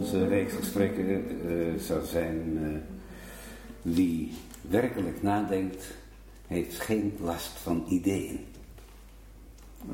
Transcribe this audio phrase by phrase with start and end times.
[0.00, 2.68] onze reeks gesprekken eh, zou zijn: eh,
[3.82, 4.32] wie
[4.68, 5.84] werkelijk nadenkt,
[6.46, 8.39] heeft geen last van ideeën.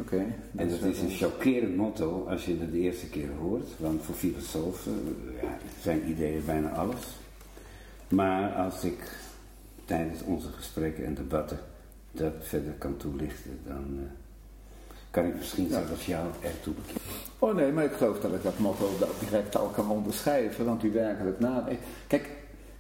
[0.07, 0.25] Oké.
[0.57, 4.15] En dat is een chockerend motto als je het de eerste keer hoort, want voor
[4.15, 7.01] filosofen eh, ja, zijn ideeën bijna alles.
[8.09, 9.19] Maar als ik
[9.85, 11.59] tijdens onze gesprekken en debatten
[12.13, 14.11] dat verder kan toelichten, dan eh,
[15.11, 15.87] kan ik misschien Ja.
[15.87, 17.03] zelfs jou ertoe bekijken.
[17.39, 20.93] Oh nee, maar ik geloof dat ik dat motto direct al kan onderschrijven, want u
[20.93, 21.83] werkelijk nadenkt.
[22.07, 22.31] Kijk,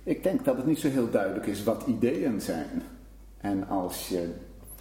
[0.02, 2.82] ik denk dat het niet zo heel duidelijk is wat ideeën zijn.
[3.40, 4.34] En als je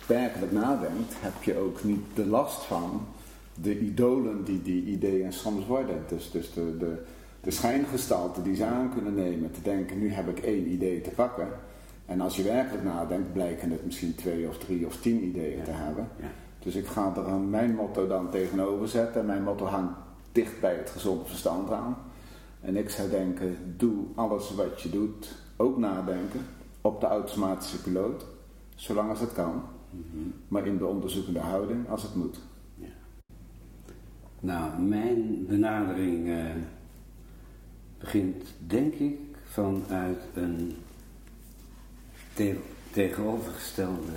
[0.08, 3.06] werkelijk nadenkt, heb je ook niet de last van
[3.62, 6.04] de idolen die die ideeën soms worden.
[6.08, 7.04] Dus, dus de, de,
[7.42, 9.52] de schijngestalten die ze aan kunnen nemen.
[9.52, 11.48] Te denken, nu heb ik één idee te pakken.
[12.06, 15.72] En als je werkelijk nadenkt, blijken het misschien twee of drie of tien ideeën te
[15.72, 16.08] hebben.
[16.20, 16.28] Ja.
[16.60, 19.22] Dus ik ga er mijn motto dan tegenover zetten.
[19.22, 19.94] En mijn motto hangt
[20.32, 21.98] dicht bij het gezonde verstand aan.
[22.62, 26.46] En ik zou denken, doe alles wat je doet, ook nadenken,
[26.82, 28.26] op de automatische piloot,
[28.76, 29.64] zolang als het kan.
[30.48, 32.40] Maar in de onderzoekende houding als het moet.
[34.40, 36.46] Nou, mijn benadering eh,
[38.00, 40.76] begint denk ik vanuit een
[42.34, 42.60] te-
[42.92, 44.12] tegenovergestelde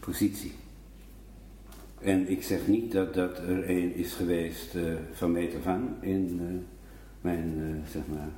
[0.00, 0.52] positie.
[2.00, 5.96] En ik zeg niet dat dat er een is geweest eh, van meet af aan
[6.00, 6.54] in eh,
[7.20, 8.28] mijn, zeg maar,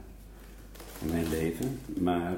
[1.10, 2.36] mijn leven, maar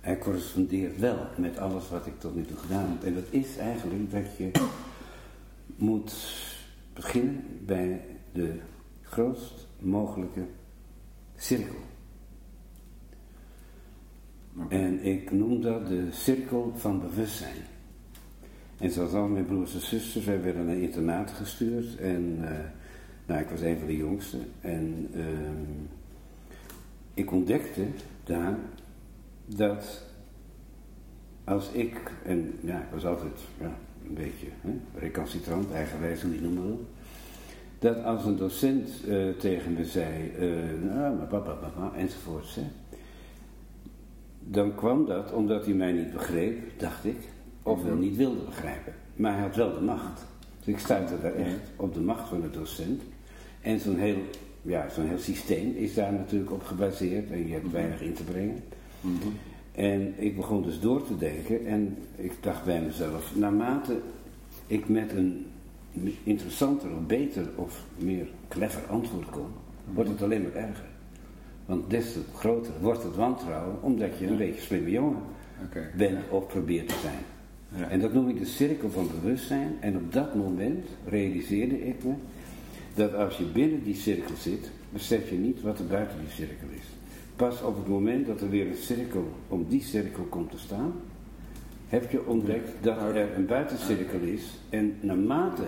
[0.00, 3.04] hij correspondeert wel met alles wat ik tot nu toe gedaan heb.
[3.04, 4.50] En dat is eigenlijk dat je
[5.76, 6.14] moet
[6.92, 8.54] beginnen bij de
[9.02, 10.44] grootst mogelijke
[11.36, 11.78] cirkel.
[14.68, 17.56] En ik noem dat de cirkel van bewustzijn.
[18.78, 21.96] En zoals al mijn broers en zusters, wij werden naar internaat gestuurd.
[21.96, 22.64] En eh,
[23.26, 24.40] nou, ik was een van de jongsten.
[24.60, 25.86] En ehm,
[27.14, 27.86] ik ontdekte
[28.24, 28.58] daar
[29.56, 30.02] dat
[31.44, 33.76] als ik, en ja, ik was altijd ja,
[34.08, 36.86] een beetje hè, recalcitrant, eigenwijs hoe je het noemen wil.
[37.78, 40.48] Dat als een docent eh, tegen me zei, eh
[40.94, 42.54] nou, maar papa, papa, enzovoorts.
[42.54, 42.62] Hè,
[44.40, 47.28] dan kwam dat omdat hij mij niet begreep, dacht ik,
[47.62, 48.92] ofwel niet wilde begrijpen.
[49.16, 50.26] Maar hij had wel de macht.
[50.58, 53.02] Dus ik stuitte daar echt op de macht van de docent.
[53.60, 54.22] En zo'n heel,
[54.62, 58.24] ja, zo'n heel systeem is daar natuurlijk op gebaseerd en je hebt weinig in te
[58.24, 58.62] brengen.
[59.72, 64.00] En ik begon dus door te denken en ik dacht bij mezelf, naarmate
[64.66, 65.46] ik met een
[66.22, 69.46] interessanter of beter of meer clever antwoord kom,
[69.94, 70.88] wordt het alleen maar erger.
[71.66, 75.22] Want des te groter wordt het wantrouwen, omdat je een beetje slimme jongen
[75.96, 77.22] bent of probeert te zijn.
[77.76, 77.88] Ja.
[77.88, 79.76] En dat noem ik de cirkel van bewustzijn.
[79.80, 82.12] En op dat moment realiseerde ik me
[82.94, 86.68] dat als je binnen die cirkel zit, besef je niet wat er buiten die cirkel
[86.70, 86.99] is.
[87.40, 90.92] Pas op het moment dat er weer een cirkel om die cirkel komt te staan,
[91.88, 94.58] heb je ontdekt dat er een buitencirkel is.
[94.68, 95.62] En naarmate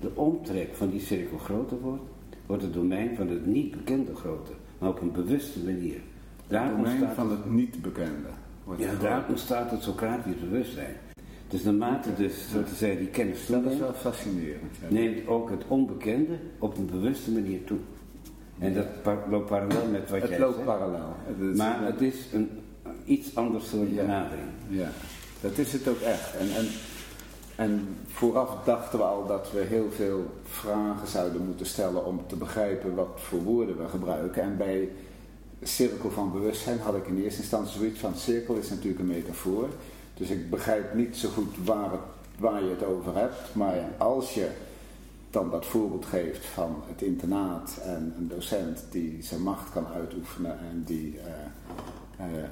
[0.00, 2.02] de omtrek van die cirkel groter wordt,
[2.46, 4.54] wordt het domein van het niet bekende groter.
[4.78, 6.00] Maar op een bewuste manier.
[6.48, 8.28] Daar Het domein ontstaat van het niet bekende.
[8.64, 10.94] wordt ja, daar ontstaat het Socratisch bewustzijn.
[11.48, 14.76] Dus naarmate dus, zo te zeggen, die kennis Dat is toeneemt, wel fascinerend.
[14.80, 14.86] ja.
[14.90, 17.78] neemt ook het onbekende op een bewuste manier toe.
[18.60, 18.86] En dat
[19.30, 20.66] loopt parallel met wat Het jij loopt zegt.
[20.66, 21.14] parallel.
[21.26, 22.50] Het Maar het is een
[23.04, 24.02] iets anders soort Ja.
[24.02, 24.48] benadering.
[24.68, 24.88] Ja,
[25.40, 26.36] dat is het ook echt.
[26.36, 26.66] En, en,
[27.56, 32.36] en vooraf dachten we al dat we heel veel vragen zouden moeten stellen om te
[32.36, 34.42] begrijpen wat voor woorden we gebruiken.
[34.42, 34.88] En bij
[35.62, 39.68] cirkel van bewustzijn had ik in eerste instantie zoiets van cirkel is natuurlijk een metafoor.
[40.14, 42.00] Dus ik begrijp niet zo goed waar, het,
[42.38, 43.54] waar je het over hebt.
[43.54, 44.48] Maar als je
[45.30, 50.58] dan dat voorbeeld geeft van het internaat en een docent die zijn macht kan uitoefenen
[50.58, 52.44] en die eh, eh,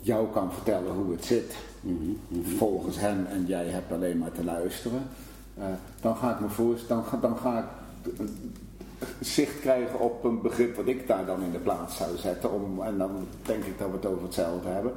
[0.00, 1.56] jou kan vertellen hoe het zit
[2.56, 5.02] volgens hem en jij hebt alleen maar te luisteren,
[5.58, 5.64] eh,
[6.00, 8.12] dan ga ik me voorstellen, dan, ga- dan ga ik
[9.20, 12.82] zicht krijgen op een begrip wat ik daar dan in de plaats zou zetten om,
[12.82, 13.10] en dan
[13.42, 14.92] denk ik dat we het over hetzelfde hebben.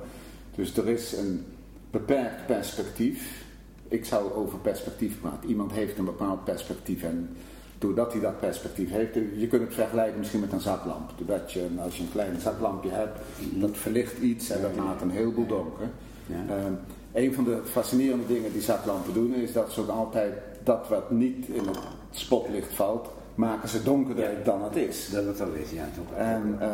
[0.55, 1.45] Dus er is een
[1.91, 3.43] beperkt perspectief.
[3.89, 5.49] Ik zou over perspectief praten.
[5.49, 7.29] Iemand heeft een bepaald perspectief en
[7.77, 11.11] doordat hij dat perspectief heeft, je kunt het vergelijken misschien met een zaklamp.
[11.17, 13.19] Doordat je, als je een klein zaklampje hebt,
[13.53, 15.89] dat verlicht iets en dat laat een heleboel donker.
[16.25, 16.55] Ja.
[16.55, 16.73] Ehm,
[17.13, 20.33] een van de fascinerende dingen die zaklampen doen is dat ze ook altijd
[20.63, 21.79] dat wat niet in het
[22.11, 25.09] spotlicht valt, maken ze donkerder dan het is.
[25.09, 25.85] Dat het al is, ja.
[25.95, 26.17] Toch.
[26.17, 26.67] En, uh,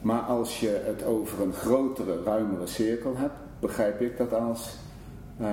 [0.00, 4.76] maar als je het over een grotere, ruimere cirkel hebt, begrijp ik dat als
[5.40, 5.46] uh,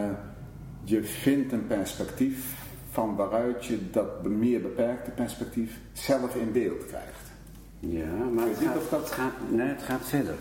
[0.90, 2.56] je vindt een perspectief
[2.92, 7.32] van waaruit je dat meer beperkte perspectief zelf in beeld krijgt.
[7.80, 9.12] Ja, maar het gaat, dat...
[9.12, 10.36] gaat, nee, het gaat verder.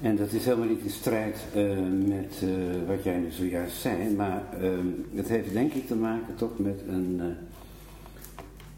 [0.00, 2.50] En dat is helemaal niet in strijd uh, met uh,
[2.86, 4.70] wat jij nu zojuist zei, maar uh,
[5.14, 7.36] het heeft denk ik te maken toch met een,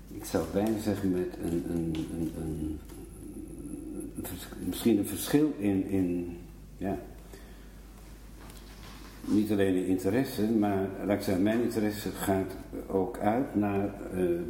[0.08, 2.78] ik zou bijna zeggen met een, een, een, een,
[4.64, 6.36] misschien een verschil in, in
[6.76, 6.98] ja,
[9.26, 12.52] niet alleen in interesse, maar laat ik zeggen, mijn interesse gaat
[12.86, 13.90] ook uit naar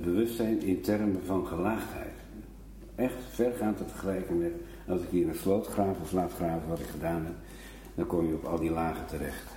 [0.03, 2.15] bewustzijn in termen van gelaagdheid.
[2.95, 4.53] Echt vergaand te vergelijken met
[4.89, 7.35] als ik hier een sloot graaf of laat graven wat ik gedaan heb,
[7.95, 9.55] dan kom je op al die lagen terecht.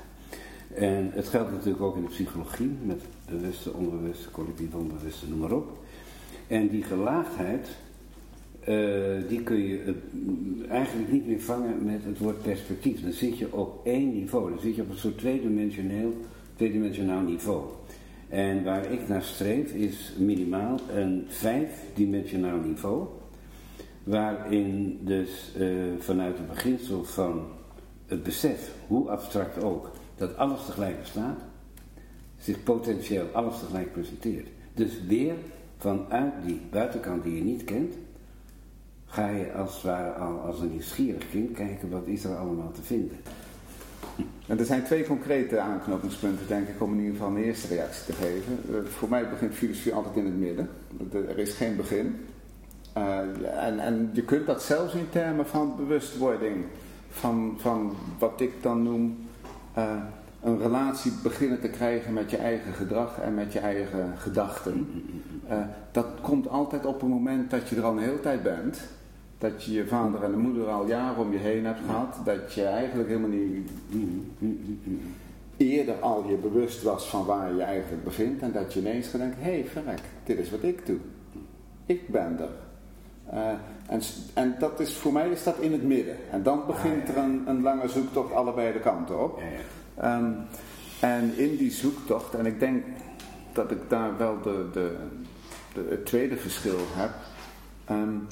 [0.73, 5.51] En het geldt natuurlijk ook in de psychologie, met bewuste, onbewuste, collectief onbewuste, noem maar
[5.51, 5.77] op.
[6.47, 7.67] En die gelaagdheid,
[8.69, 13.01] uh, die kun je uh, eigenlijk niet meer vangen met het woord perspectief.
[13.01, 16.13] Dan zit je op één niveau, dan zit je op een soort tweedimensioneel,
[16.55, 17.63] tweedimensionaal niveau.
[18.29, 23.07] En waar ik naar streef is minimaal een vijfdimensionaal niveau
[24.03, 27.47] waarin dus uh, vanuit het beginsel van
[28.05, 31.39] het besef, hoe abstract ook, dat alles tegelijk bestaat,
[32.37, 34.47] zich potentieel alles tegelijk presenteert.
[34.73, 35.33] Dus weer
[35.77, 37.95] vanuit die buitenkant die je niet kent,
[39.09, 42.71] ga je als het ware al als een nieuwsgierig kind kijken wat is er allemaal
[42.71, 43.17] te vinden.
[44.47, 48.05] En er zijn twee concrete aanknopingspunten, denk ik, om in ieder geval een eerste reactie
[48.05, 48.59] te geven.
[48.69, 50.69] Uh, voor mij begint filosofie altijd in het midden.
[51.11, 52.15] Er is geen begin.
[52.97, 53.17] Uh,
[53.65, 56.65] en, en je kunt dat zelfs in termen van bewustwording,
[57.09, 59.17] van, van wat ik dan noem
[59.77, 59.91] uh,
[60.43, 65.03] een relatie beginnen te krijgen met je eigen gedrag en met je eigen gedachten.
[65.49, 65.57] Uh,
[65.91, 68.79] dat komt altijd op een moment dat je er al een hele tijd bent.
[69.39, 72.15] Dat je je vader en de moeder al jaren om je heen hebt gehad.
[72.25, 73.71] Dat je eigenlijk helemaal niet
[75.57, 78.41] eerder al je bewust was van waar je eigenlijk bevindt.
[78.41, 80.97] En dat je ineens gaat denken, hé hey, verrek, dit is wat ik doe.
[81.85, 82.49] Ik ben er.
[83.33, 83.49] Uh,
[83.87, 84.01] en,
[84.33, 86.15] en, dat is, voor mij is dat in het midden.
[86.31, 89.41] En dan begint er een, een lange zoektocht allebei de kanten op.
[90.03, 90.35] Um,
[90.99, 92.83] en in die zoektocht, en ik denk
[93.53, 94.95] dat ik daar wel de, de,
[95.73, 97.11] de het tweede verschil heb.
[97.89, 98.27] Um,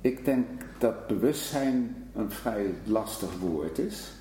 [0.00, 0.46] ik denk
[0.78, 4.12] dat bewustzijn een vrij lastig woord is.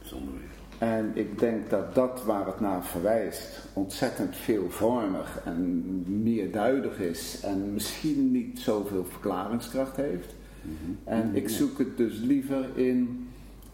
[0.00, 0.40] Zonder
[0.78, 5.82] en ik denk dat dat waar het naar verwijst ontzettend veelvormig en
[6.22, 10.34] meerduidig is en misschien niet zoveel verklaringskracht heeft.
[10.62, 10.98] Mm-hmm.
[11.04, 13.28] En ik zoek het dus liever in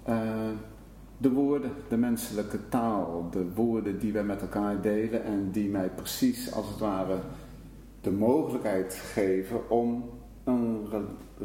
[0.09, 0.49] uh,
[1.19, 5.89] de woorden, de menselijke taal, de woorden die wij met elkaar delen en die mij
[5.89, 7.17] precies als het ware
[8.01, 10.05] de mogelijkheid geven om
[10.45, 10.87] een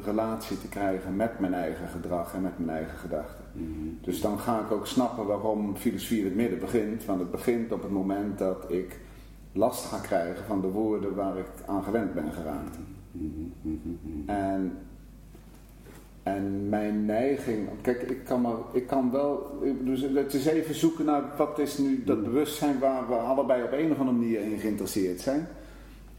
[0.03, 3.45] relatie te krijgen met mijn eigen gedrag en met mijn eigen gedachten.
[3.51, 3.87] Mhm.
[4.01, 7.05] Dus dan ga ik ook snappen waarom filosofie in het midden begint.
[7.05, 8.99] Want het begint op het moment dat ik
[9.51, 12.77] last ga krijgen van de woorden waar ik aan gewend ben geraakt.
[13.11, 13.25] Mhm.
[13.61, 14.29] Mhm.
[14.29, 14.77] En,
[16.23, 21.05] en mijn neiging, kijk, ik kan, maar, ik kan wel, dus het is even zoeken
[21.05, 24.59] naar wat is nu dat bewustzijn waar we allebei op een of andere manier in
[24.59, 25.47] geïnteresseerd zijn.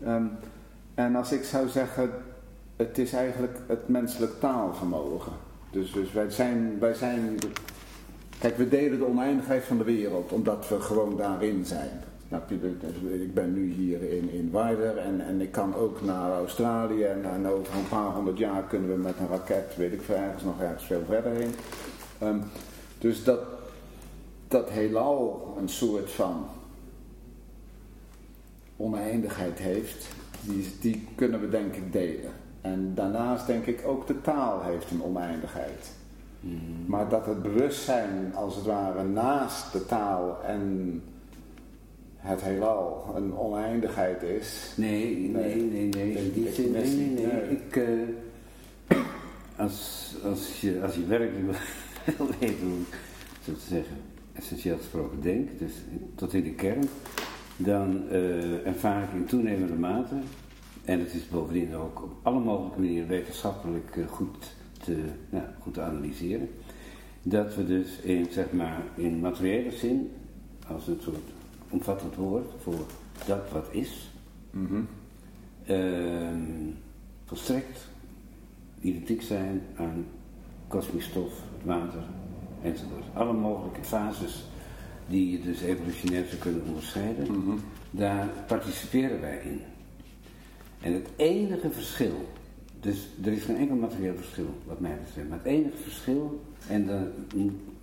[0.07, 0.31] Um,
[0.95, 2.11] en als ik zou zeggen,
[2.77, 5.33] het is eigenlijk het menselijk taalvermogen.
[5.71, 7.39] Dus, dus wij, zijn, wij zijn.
[8.39, 11.91] Kijk, we delen de oneindigheid van de wereld omdat we gewoon daarin zijn.
[12.29, 12.59] Je?
[12.81, 17.03] Dus ik ben nu hier in, in Weider en, en ik kan ook naar Australië
[17.03, 20.15] en, en, over een paar honderd jaar kunnen we met een raket, weet ik veel,
[20.15, 21.55] ergens nog ergens veel verder heen.
[22.23, 22.43] Um,
[22.99, 23.41] dus dat,
[24.49, 26.47] dat heelal een soort van
[28.77, 30.07] oneindigheid heeft,
[30.41, 32.33] die, die kunnen we denk ik delen.
[32.73, 35.93] En daarnaast denk ik ook de taal heeft een oneindigheid.
[36.41, 36.85] Hmm.
[36.87, 41.03] Maar dat het bewustzijn als het ware naast de taal en
[42.17, 44.73] het heelal een oneindigheid is.
[44.77, 45.89] Nee, nee, nee, nee.
[45.89, 47.51] nee, nee, nee, nee.
[47.51, 48.99] Ik, uh,
[49.65, 51.59] als, als, je, als je werkelijk
[52.17, 52.85] wil weten hoe
[53.45, 53.97] zo te zeggen,
[54.33, 55.73] essentieel gesproken denk, dus
[56.15, 56.89] tot in de kern,
[57.57, 60.15] dan uh, ervaar ik in toenemende mate
[60.87, 65.05] en het is bovendien ook op alle mogelijke manieren wetenschappelijk eh, goed te,
[65.59, 66.49] goed te analyseren.
[67.23, 70.11] Dat we dus in, zeg maar, in materiële zin,
[70.67, 71.31] als een soort
[71.69, 72.87] omvattend woord voor
[73.27, 74.11] dat wat is,
[74.51, 74.87] mm
[77.25, 77.89] volstrekt
[78.81, 80.07] identiek zijn aan
[80.69, 82.03] kosmisch stof, water
[82.63, 83.05] enzovoort.
[83.15, 84.45] Alle mogelijke fases
[85.09, 87.57] die je dus evolutionair zou kunnen onderscheiden, Mhm.
[87.91, 89.61] daar participeren wij in.
[90.87, 92.29] En het enige verschil,
[92.81, 96.87] dus er is geen enkel materieel verschil wat mij betreft, maar het enige verschil, en
[96.87, 97.09] dan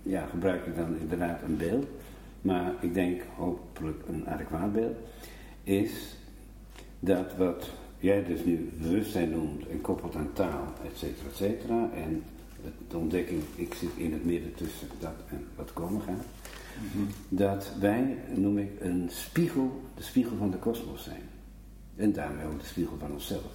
[0.02, 1.86] ja, gebruik ik dan inderdaad een beeld,
[2.40, 4.96] maar ik denk hopelijk een adequaat beeld,
[5.62, 5.90] is
[7.00, 11.90] dat wat jij dus nu bewustzijn noemt en koppelt aan taal, et cetera, et cetera,
[11.94, 12.22] en
[12.88, 16.24] de ontdekking, ik zit in het midden tussen dat en wat komen gaat,
[17.28, 21.32] dat wij, noem ik, een spiegel, de spiegel van de kosmos zijn.
[21.96, 23.52] En daarmee ook de spiegel van onszelf.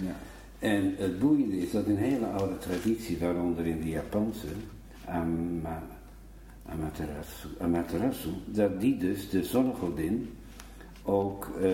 [0.00, 0.16] Ja.
[0.58, 4.46] En het boeiende is dat in een hele oude traditie, waaronder in de Japanse,
[5.04, 5.82] Ama,
[6.66, 10.30] Amaterasu, Amaterasu, dat die dus de zonnegodin
[11.02, 11.70] ook eh,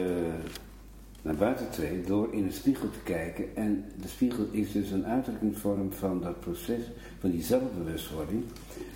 [1.22, 3.56] naar buiten treedt door in een spiegel te kijken.
[3.56, 6.82] En de spiegel is dus een uitdrukkingsvorm van dat proces,
[7.20, 8.44] van die zelfbewustwording.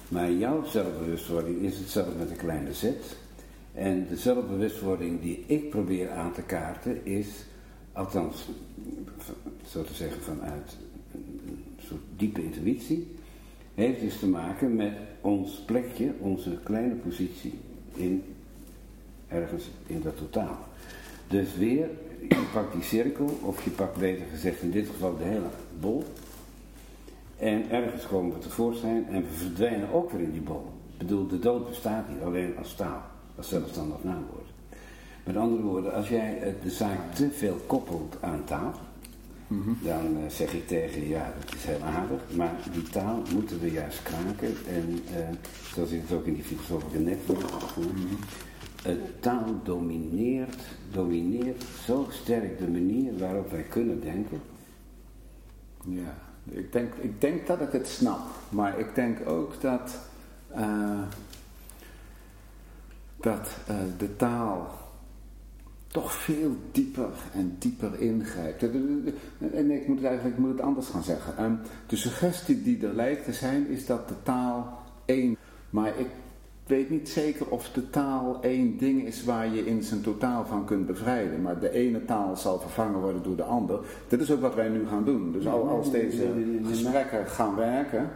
[0.09, 2.85] Maar jouw zelfbewustwording is hetzelfde met een kleine z.
[3.75, 7.29] En de zelfbewustwording die ik probeer aan te kaarten is,
[7.93, 8.49] althans,
[9.67, 10.77] zo te zeggen vanuit
[11.13, 13.17] een soort diepe intuïtie,
[13.75, 17.59] heeft dus te maken met ons plekje, onze kleine positie
[17.95, 18.23] in
[19.29, 20.59] ergens in dat totaal.
[21.29, 21.89] Dus weer,
[22.29, 25.49] je pakt die cirkel, of je pakt beter gezegd in dit geval de hele
[25.81, 26.05] bol.
[27.37, 30.65] En ergens komen we tevoorschijn en we verdwijnen ook weer in die bol.
[30.93, 33.03] Ik bedoel, de dood bestaat niet alleen als taal,
[33.39, 34.49] als zelfstandig naamwoord.
[35.25, 38.75] Met andere woorden, als jij eh, de zaak te veel koppelt aan taal,
[39.83, 43.61] dan eh, zeg ik tegen je, ja, dat is heel aardig, maar die taal moeten
[43.61, 44.55] we juist kraken.
[44.69, 45.29] En eh,
[45.75, 47.91] zoals ik het ook in die filosofische netwerk voel,
[48.83, 54.41] het taal domineert, domineert zo sterk de manier waarop wij kunnen denken.
[55.85, 56.15] Ja,
[56.51, 59.99] ik denk, ik denk dat ik het snap, maar ik denk ook dat,
[60.49, 61.03] eh,
[63.21, 64.67] dat eh, de taal
[65.87, 68.61] toch veel dieper en dieper ingrijpt.
[68.61, 69.13] De-
[69.53, 71.37] En ik moet het eigenlijk ik moet het anders gaan zeggen.
[71.37, 71.53] Ehm,
[71.87, 75.37] De suggestie die er lijkt te zijn is dat de taal één,
[75.71, 76.07] maar ik
[76.67, 80.65] weet niet zeker of de taal één ding is waar je in zijn totaal van
[80.65, 81.43] kunt bevrijden.
[81.43, 83.81] Maar de ene taal zal vervangen worden door de ander.
[84.09, 85.33] Dit is ook wat wij nu gaan doen.
[85.33, 86.29] Dus al- als deze
[86.67, 88.11] gesprekken gaan werken,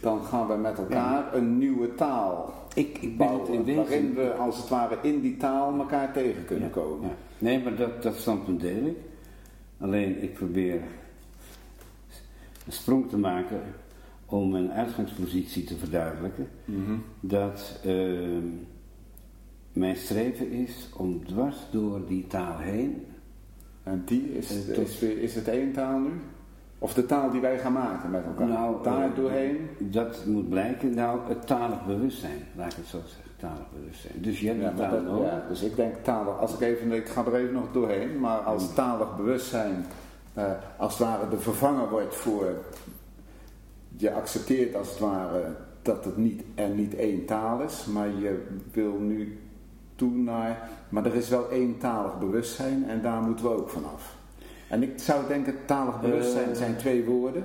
[0.00, 3.66] dan gaan we met elkaar een nieuwe taal Ik, ik ben het bouwen.
[3.68, 3.76] in.
[3.76, 7.08] Waarin we als het ware in die taal elkaar tegen kunnen Ja, komen.
[7.08, 7.14] ja.
[7.38, 8.96] Nee, maar dat, dat standpunt deel ik.
[9.80, 10.80] Alleen ik probeer
[12.66, 13.60] een sprong te maken
[14.26, 16.48] om een uitgangspositie te verduidelijken.
[16.64, 16.92] Mhm.
[17.20, 18.46] Dat ehm,
[19.72, 23.06] mijn streven is om dwars door die taal heen.
[23.82, 26.10] En die is, Eh, tot- is het één taal nu?
[26.82, 28.46] Of de taal die wij gaan maken met elkaar?
[28.46, 29.68] Nou, Daar eh, doorheen?
[29.78, 30.94] Dat moet blijken.
[30.94, 33.30] Nou, het talig bewustzijn, laat ik het zo zeggen.
[33.36, 34.12] Talig bewustzijn.
[34.16, 35.30] Dus je hebt Ja, taal nodig.
[35.30, 38.38] ja, dus ik denk talig, als ik even, ik ga er even nog doorheen, maar
[38.38, 39.84] als talig bewustzijn
[40.34, 40.44] eh,
[40.76, 42.54] als het ware de vervanger wordt voor,
[43.96, 45.44] je accepteert als het ware
[45.82, 49.38] dat het niet, er niet één taal is, maar je wil nu
[49.94, 54.18] toe naar, maar er is wel één talig bewustzijn en daar moeten we ook vanaf.
[54.70, 56.56] En ik zou denken, talig bewustzijn Eh.
[56.56, 57.44] zijn twee woorden.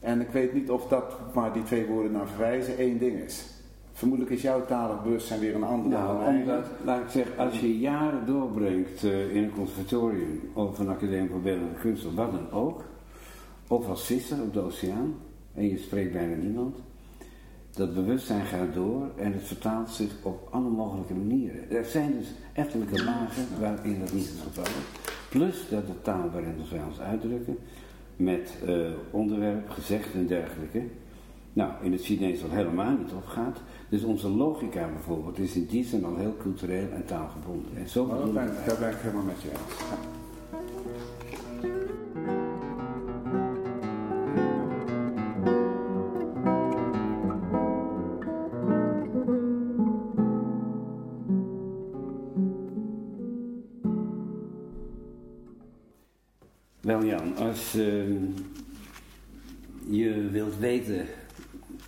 [0.00, 3.44] En ik weet niet of dat waar die twee woorden naar verwijzen één ding is.
[3.92, 7.60] Vermoedelijk is jouw talig bewustzijn weer een ander dan Nou, omdat, laat ik zeggen, als
[7.60, 12.32] je jaren doorbrengt eh, in een conservatorium of een academie voor beeldende kunst of wat
[12.32, 12.84] dan ook,
[13.66, 15.14] of als visser op de oceaan,
[15.54, 16.76] en je spreekt bijna niemand,
[17.70, 21.70] dat bewustzijn gaat door en het vertaalt zich op alle mogelijke manieren.
[21.70, 24.32] Er zijn dus ettelijke lagen waarin dat niet is.
[25.30, 27.58] Plus dat de taal waarin wij ons uitdrukken,
[28.16, 28.76] met eh,
[29.10, 30.82] onderwerp, gezegd en dergelijke,
[31.52, 33.60] nou, in het Chinees al helemaal niet opgaat.
[33.88, 37.76] Dus onze logica bijvoorbeeld is in die zin al heel cultureel en taalgebonden.
[37.76, 40.19] En zo Oh, ik ben, daar ben ik helemaal met je eens.
[57.74, 58.24] Ehm,
[59.88, 61.06] je wilt weten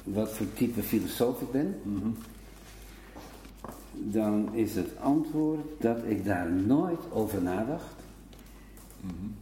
[0.05, 1.75] wat voor type filosoof ik ben,
[3.93, 7.95] dan is het antwoord dat ik daar nooit over nadacht.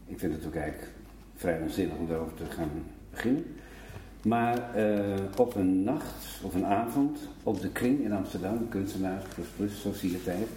[0.06, 0.92] Ik vind het ook eigenlijk
[1.36, 2.70] vrij onzinnig om daarover te gaan
[3.10, 3.44] beginnen.
[4.22, 9.24] Maar eh, op een nacht of een avond op de Kring in Amsterdam, de kunstenaars
[9.34, 10.48] plus plus sociëteit,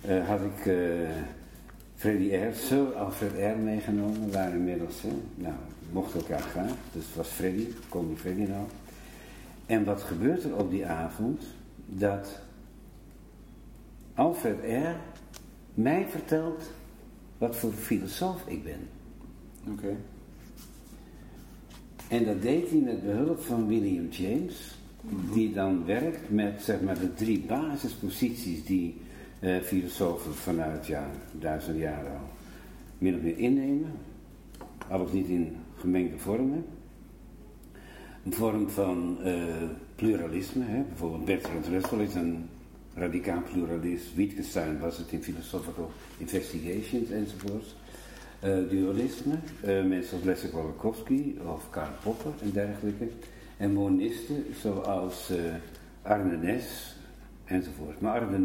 [0.00, 0.76] eh, had ik eh,
[1.94, 4.32] Freddy R, Sir Alfred R meegenomen.
[4.32, 5.54] Waren inmiddels, hè, nou,
[5.92, 6.72] mochten elkaar graag.
[6.92, 8.66] Dus het was Freddy, kom die Freddy nou.
[9.66, 11.42] En wat gebeurt er op die avond?
[11.86, 12.40] Dat
[14.14, 14.96] Alfred R.
[15.74, 16.62] mij vertelt
[17.38, 18.88] wat voor filosoof ik ben.
[19.68, 19.96] Oké.
[22.08, 24.74] En dat deed hij met behulp van William James,
[25.32, 29.00] die dan werkt met zeg maar, de drie basisposities die
[29.44, 32.28] eh, filosofen vanuit ja, duizend jaar al
[32.98, 33.92] min of meer innemen.
[34.88, 36.64] Alles niet in gemengde vormen.
[38.24, 39.44] Een vorm van eh,
[39.94, 40.82] pluralisme, hè?
[40.82, 42.48] bijvoorbeeld Bertrand Russell is een
[42.94, 47.74] radicaal pluralist, Wittgenstein was het in Philosophical Investigations enzovoorts.
[48.44, 53.08] Uh, dualisme, mensen als Leszek Walakowski of Karl Popper en dergelijke.
[53.56, 55.32] En monisten zoals
[56.02, 56.60] Arne
[57.44, 58.00] enzovoort.
[58.00, 58.38] Maar Arne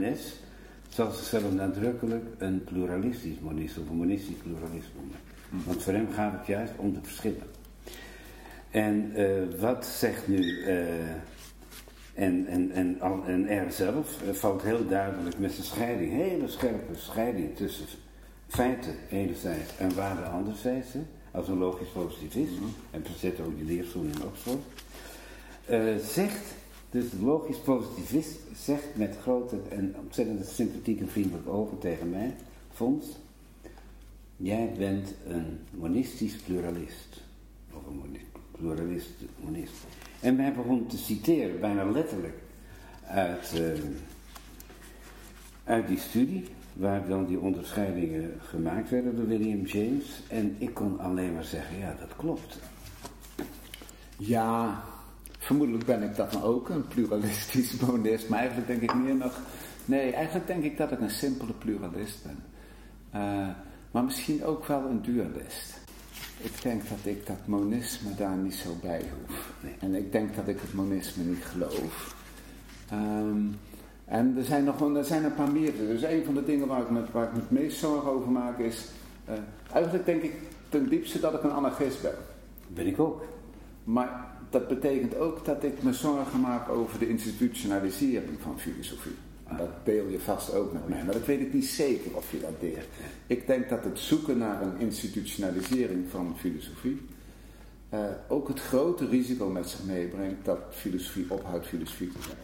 [0.89, 5.17] zal zichzelf nadrukkelijk een pluralistisch monist of een monistisch pluralist noemen.
[5.65, 7.47] Want voor hem gaat het juist om de verschillen.
[8.69, 9.13] En
[9.59, 10.63] wat zegt nu
[12.19, 17.55] en, en, en, en er zelf valt heel duidelijk met zijn scheiding, hele scherpe scheiding
[17.55, 17.85] tussen
[18.47, 20.87] feiten enerzijds en waarde anderzijds,
[21.31, 22.73] als een logisch positivist, mm -hmm.
[22.91, 24.61] en zet ook die leerstoel in Oxford,
[26.13, 26.53] zegt,
[26.89, 32.35] dus de logisch positivist zegt met grote en ontzettend sympathiek en vriendelijk ogen tegen mij,
[32.73, 33.05] Fons,
[34.37, 37.21] jij bent een monistisch pluralist,
[37.73, 38.17] of een
[38.51, 39.73] pluralist monist.
[40.19, 42.37] En wij begonnen te citeren, bijna letterlijk,
[43.03, 43.83] uit, uh,
[45.63, 50.23] uit die studie, waar dan die onderscheidingen gemaakt werden door William James.
[50.27, 52.59] En ik kon alleen maar zeggen, ja, dat klopt.
[54.17, 54.83] Ja,
[55.39, 58.29] vermoedelijk ben ik dat dan ook, een pluralistisch monist.
[58.29, 59.39] Maar eigenlijk denk ik meer nog...
[59.85, 62.37] Nee, eigenlijk denk ik dat ik een simpele pluralist ben.
[63.15, 63.47] Uh,
[63.91, 65.79] maar misschien ook wel een dualist.
[66.37, 69.53] Ik denk dat ik dat monisme daar niet zo bij hoef.
[69.61, 69.75] Nee.
[69.79, 72.15] En ik denk dat ik het monisme niet geloof.
[72.93, 73.55] Um,
[74.05, 75.77] en er zijn nog er zijn een paar meer.
[75.77, 78.31] Dus een van de dingen waar ik, met, waar ik me het meest zorgen over
[78.31, 78.87] maak is...
[79.29, 79.35] Uh,
[79.73, 80.33] eigenlijk denk ik
[80.69, 82.15] ten diepste dat ik een anarchist ben.
[82.67, 83.23] Ben ik ook.
[83.83, 89.15] Maar dat betekent ook dat ik me zorgen maak over de institutionalisering van filosofie.
[89.57, 91.03] Dat deel je vast ook met mij.
[91.03, 92.85] Maar dat weet ik niet zeker of je dat deelt.
[93.27, 97.01] Ik denk dat het zoeken naar een institutionalisering van filosofie...
[97.93, 102.37] Uh, ook het grote risico met zich meebrengt dat filosofie ophoudt filosofie te zijn.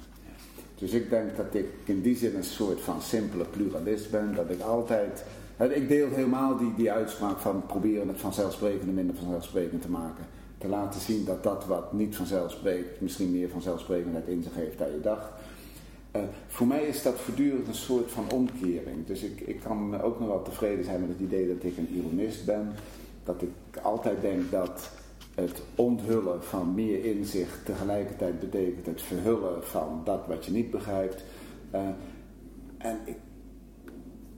[0.75, 4.35] Dus ik denk dat ik in die zin een soort van simpele pluralist ben.
[4.35, 5.23] Dat ik altijd...
[5.57, 10.25] Ik deel helemaal die, die uitspraak van proberen het vanzelfsprekende minder vanzelfsprekend te maken.
[10.65, 14.91] Te laten zien dat dat wat niet vanzelfsprekend, misschien meer vanzelfsprekendheid in zich heeft dan
[14.91, 15.31] je dacht.
[16.15, 19.05] Uh, voor mij is dat voortdurend een soort van omkering.
[19.05, 21.89] Dus ik, ik kan ook nog wel tevreden zijn met het idee dat ik een
[21.95, 22.71] ironist ben.
[23.23, 24.89] Dat ik altijd denk dat
[25.35, 31.23] het onthullen van meer inzicht tegelijkertijd betekent het verhullen van dat wat je niet begrijpt.
[31.73, 31.81] Uh,
[32.77, 33.17] en, ik,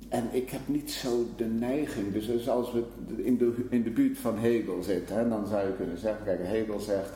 [0.09, 2.83] en ik heb niet zo de neiging, dus als we
[3.15, 6.39] in de, in de buurt van Hegel zitten, hè, dan zou je kunnen zeggen, kijk
[6.43, 7.11] Hegel zegt,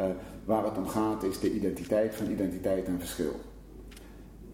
[0.00, 0.06] uh,
[0.44, 3.40] waar het om gaat is de identiteit van identiteit en verschil.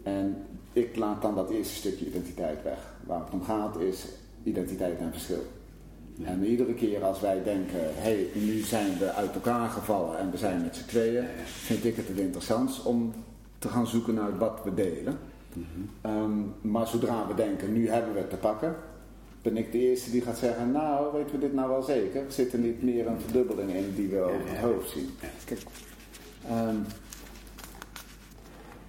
[0.03, 0.37] En
[0.73, 2.95] ik laat dan dat eerste stukje identiteit weg.
[3.07, 4.07] Waar het om gaat is
[4.43, 5.43] identiteit en verschil.
[6.23, 10.31] En iedere keer als wij denken, hé, hey, nu zijn we uit elkaar gevallen en
[10.31, 13.13] we zijn met z'n tweeën, vind ik het het interessant om
[13.59, 15.19] te gaan zoeken naar wat we delen.
[16.07, 18.77] Um, maar zodra we denken, nu hebben we het te pakken,
[19.43, 22.25] ben ik de eerste die gaat zeggen, nou, weten we dit nou wel zeker?
[22.25, 25.11] Er zit er niet meer een verdubbeling in die we over het hoofd zien.
[25.45, 25.61] Kijk,
[26.51, 26.85] um,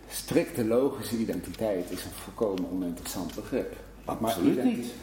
[0.09, 3.75] strikte logische identiteit is een volkomen oninteressant begrip.
[4.05, 4.93] Absoluut niet.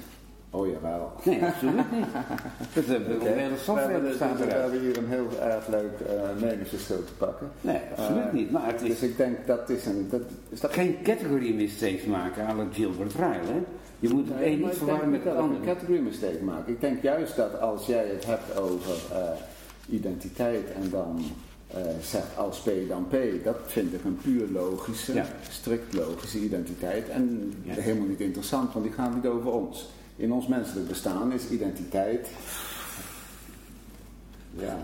[0.53, 1.13] Oh jawel.
[1.25, 2.07] Nee, absoluut niet.
[2.75, 7.13] Dat hebben we software bestaat We hebben hier een heel erg leuk uh, meningsverschil te
[7.13, 7.51] pakken.
[7.61, 8.51] Nee, absoluut uh, niet.
[8.51, 10.07] Maar het is dus ik denk dat is een...
[10.11, 13.63] Dat, is dat geen category mistake maken aan Gilbert Ryle, hè?
[13.99, 15.61] Je moet het nee, een niet verwarren met het andere.
[15.61, 16.73] een category mistake maken.
[16.73, 21.23] Ik denk juist dat als jij het hebt over uh, identiteit en dan
[22.03, 25.27] zegt als P dan P, dat vind ik een puur logische, ja.
[25.51, 27.09] strikt logische identiteit.
[27.09, 27.75] En ja.
[27.75, 29.89] helemaal niet interessant, want die gaat niet over ons
[30.21, 32.29] in ons menselijk bestaan is identiteit.
[34.51, 34.77] Ja.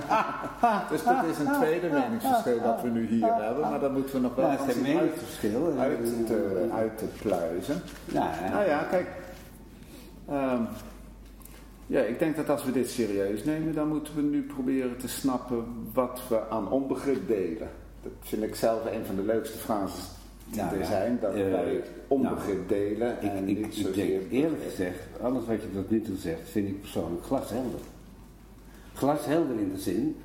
[0.90, 4.20] dus dat is een tweede meningsverschil dat we nu hier hebben, maar dat moeten we
[4.20, 7.82] nog wel ja, het meningsverschil uit, te, uit te pluizen.
[8.04, 9.06] Ja, nou ja, kijk.
[10.30, 10.68] Um,
[11.86, 15.08] ja, ik denk dat als we dit serieus nemen, dan moeten we nu proberen te
[15.08, 17.70] snappen wat we aan onbegrip delen.
[18.02, 20.04] Dat vind ik zelf een van de leukste frases
[20.50, 24.04] ja, zijn, dat uh, wij onbegrip nou, delen en ik, niet ik, zozeer...
[24.04, 27.80] Ik denk, eerlijk gezegd, alles wat je tot nu toe zegt, vind ik persoonlijk glashelder.
[28.94, 30.16] Glashelder in de zin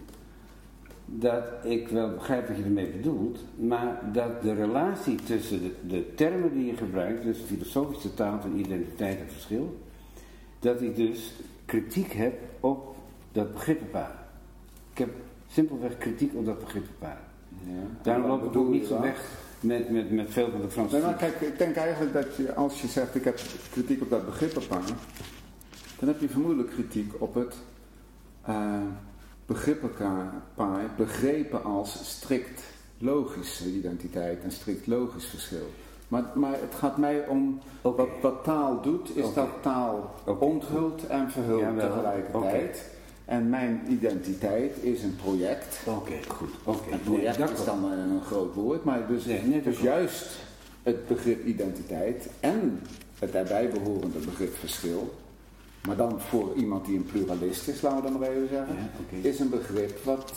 [1.05, 6.13] dat ik wel begrijp wat je ermee bedoelt, maar dat de relatie tussen de, de
[6.15, 9.79] termen die je gebruikt, dus filosofische taal van identiteit en verschil,
[10.59, 11.33] dat ik dus
[11.65, 12.95] kritiek heb op
[13.31, 14.15] dat begrippenpaar.
[14.91, 15.09] Ik heb
[15.47, 17.21] simpelweg kritiek op dat begrippenpaar.
[17.65, 17.83] Ja.
[18.01, 20.95] Daarom loop ik ook niet zo weg met, met, met veel van de Franse.
[20.95, 23.39] Nee, maar kijk, ik denk eigenlijk dat je, als je zegt ik heb
[23.71, 24.83] kritiek op dat begrippenpaar,
[25.99, 27.55] dan heb je vermoedelijk kritiek op het
[28.49, 28.79] uh,
[29.45, 32.61] begrippenpaar begrepen als strikt
[32.97, 35.69] logische identiteit en strikt logisch verschil.
[36.07, 41.31] Maar, maar het gaat mij om wat, wat taal doet, is dat taal onthult en
[41.31, 42.89] verhult tegelijkertijd.
[43.25, 45.79] En mijn identiteit is een project.
[45.85, 46.49] Oké, goed.
[46.63, 46.91] Oké.
[46.91, 49.23] Een project is dan een groot woord, maar dus,
[49.63, 50.39] dus juist
[50.83, 52.81] het begrip identiteit en
[53.19, 55.13] het daarbij behorende begrip verschil,
[55.87, 58.75] maar dan voor iemand die een pluralist is, laten we dan maar even zeggen,
[59.21, 60.33] is een begrip wat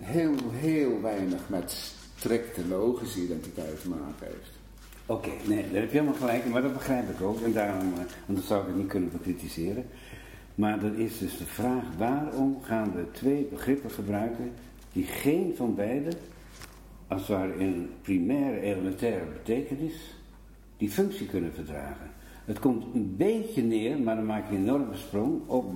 [0.00, 4.50] heel, heel weinig met strikte logische identiteit te maken heeft.
[5.06, 7.40] Oké, nee, daar heb je helemaal gelijk, maar dat begrijp ik ook.
[7.40, 9.86] En daarom, eh, want dat zou ik het niet kunnen bekritiseren.
[10.56, 14.52] Maar dan is dus de vraag, waarom gaan we twee begrippen gebruiken
[14.92, 16.10] die geen van beide,
[17.08, 19.94] als het ware in primaire elementaire betekenis,
[20.76, 22.10] die functie kunnen verdragen.
[22.44, 25.74] Het komt een beetje neer, maar dan maak je een enorme sprong op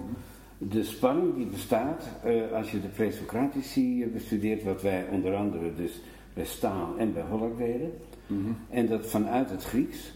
[0.58, 6.00] de spanning die bestaat uh, als je de presocratici bestudeert, wat wij onder andere dus
[6.34, 7.92] bij Staal en bij Holland deden.
[8.26, 8.50] Mhm.
[8.70, 10.12] En dat vanuit het Grieks,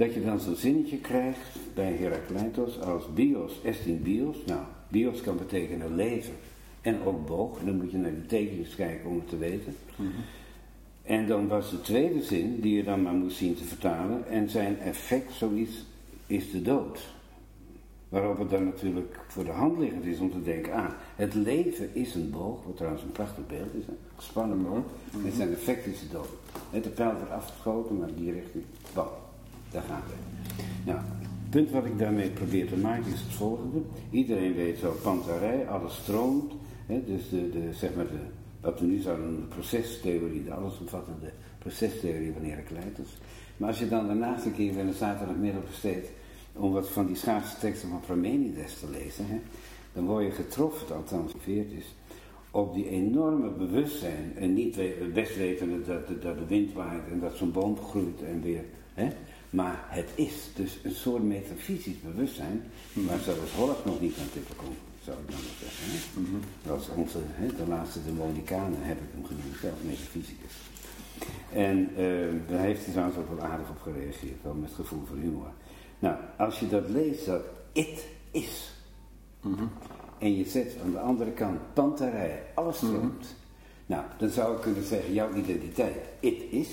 [0.00, 4.36] dat je dan zo'n zinnetje krijgt bij Herakleitos als bios est in bios.
[4.46, 6.34] Nou, bios kan betekenen leven
[6.80, 7.58] en ook boog.
[7.58, 9.76] En dan moet je naar die tekens kijken om het te weten.
[9.96, 10.08] Mhm.
[11.02, 14.48] En dan was de tweede zin, die je dan maar moest zien te vertalen, en
[14.48, 15.84] zijn effect zoiets
[16.26, 17.08] is de dood.
[18.08, 21.94] Waarop het dan natuurlijk voor de hand liggend is om te denken, ah, het leven
[21.94, 25.52] is een boog, wat trouwens een prachtig beeld is, een gespannen boog, mm en zijn
[25.52, 26.82] effect is de dood.
[26.82, 29.08] de pijl wordt afgeschoten, maar die richting, bam,
[29.70, 30.14] daar gaan we.
[30.84, 33.78] Nou, het punt wat ik daarmee probeer te maken is het volgende.
[34.10, 36.52] Iedereen weet zo, pantarij, alles stroomt,
[36.86, 38.20] hè, dus de, de, zeg maar de,
[38.60, 43.18] wat we nu zouden noemen de procestheorie, de allesomvattende procestheorie van Heraclitus.
[43.56, 46.08] Maar als je dan daarnaast een keer een zaterdagmiddag besteedt
[46.52, 49.40] om wat van die schaarse teksten van Parmenides te lezen, hè,
[49.92, 51.94] dan word je getroffen, althans veert is,
[52.50, 54.32] op die enorme bewustzijn.
[54.36, 54.78] En niet
[55.14, 58.64] best weten dat, dat, de wind waait en dat zo'n boom groeit en weer.
[58.94, 59.08] Hè,
[59.50, 64.56] maar het is dus een soort metafysisch bewustzijn, waar zelfs Holland nog niet aan tippen
[64.56, 65.84] komt, zou ik dan maar zeggen.
[65.86, 66.20] Hè?
[66.20, 70.52] Mm Dat is onze, hè, de laatste demonicanen heb ik hem genoemd, zelf metafysicus.
[71.52, 75.16] En uh, daar heeft hij trouwens ook wel aardig op gereageerd, wel met gevoel voor
[75.16, 75.50] humor.
[75.98, 78.72] Nou, als je dat leest, dat it is.
[79.40, 79.64] Mhm.
[80.18, 83.02] En je zet aan de andere kant panterij, alles stroomt.
[83.02, 83.38] Mhm.
[83.86, 86.68] Nou, dan zou ik kunnen zeggen, jouw identiteit, it is.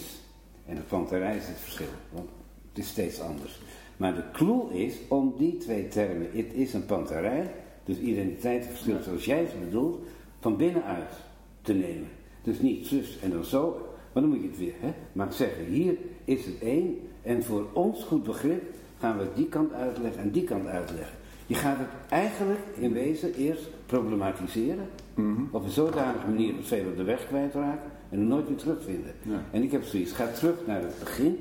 [0.65, 2.29] En het panterij is het verschil, want
[2.77, 3.59] is steeds anders.
[3.97, 7.51] Maar de clue is om die twee termen, it is en panterij,
[7.85, 9.99] dus identiteit en verschil zoals jij ze bedoelt,
[10.39, 11.13] van binnenuit
[11.61, 12.07] te nemen.
[12.43, 14.93] Dus niet zus en dan zo, maar dan moet je het weer, hè?
[15.11, 18.63] Maar zeggen, hier is het één en voor ons goed begrip
[18.99, 21.15] gaan we die kant uitleggen en die kant uitleggen.
[21.45, 24.87] Je gaat het eigenlijk in wezen eerst problematiseren.
[25.13, 25.41] Mhm.
[25.51, 29.11] Op een zodanige manier dat op de weg kwijtraken en het nooit weer terugvinden.
[29.51, 31.37] En ik heb zoiets, ga terug naar het begin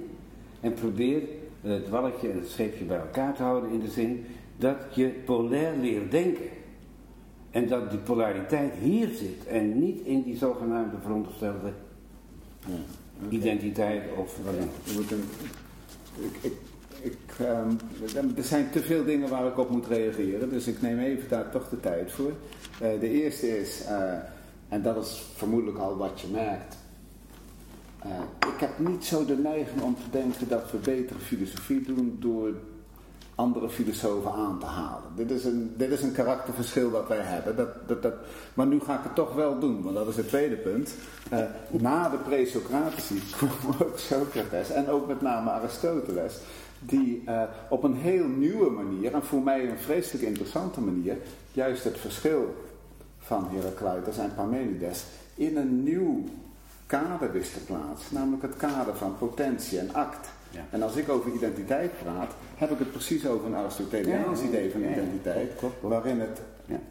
[0.67, 1.23] en probeer
[1.61, 4.25] het walletje en het scheepje bij elkaar te houden in de zin
[4.57, 6.49] dat je polair leert denken.
[7.51, 11.73] En dat die polariteit hier zit en niet in die zogenaamde veronderstelde
[12.67, 12.75] ja,
[13.29, 15.21] identiteit of wat dan
[16.43, 16.53] ik,
[17.01, 17.71] ik, ehm,
[18.37, 21.51] er zijn te veel dingen waar ik op moet reageren, dus ik neem even daar
[21.51, 22.33] toch de tijd voor.
[22.83, 24.15] Uh, de eerste is, uh,
[24.69, 26.77] en dat is vermoedelijk al wat je merkt.
[28.07, 32.17] Uh, ik heb niet zo de neiging om te denken dat we betere filosofie doen
[32.21, 32.53] door
[33.35, 35.11] andere filosofen aan te halen.
[35.17, 37.57] Dit is een, dit is een karakterverschil dat wij hebben.
[37.57, 38.15] Dat, dat, dat,
[38.55, 40.95] maar nu ga ik het toch wel doen, want dat is het tweede punt.
[41.33, 41.39] Uh,
[41.71, 43.51] na de pre-Socratici kwam
[43.83, 46.39] ook Socrates en ook met name Aristoteles
[46.79, 51.17] die uh, op een heel nieuwe manier, en voor mij een vreselijk interessante manier,
[51.53, 52.55] juist het verschil
[53.19, 56.25] van Heraclitus en Parmenides in een nieuw
[56.87, 58.15] kader wist te plaatsen.
[58.15, 60.29] Namelijk het kader van potentie en act.
[60.51, 60.61] Ja.
[60.71, 64.81] En als ik over identiteit praat, heb ik het precies over een Aristoteliaans idee van
[64.81, 66.41] identiteit, waarin het